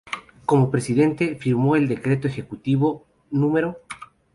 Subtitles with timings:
[0.47, 3.53] Como presidente firmó el Decreto Ejecutivo No.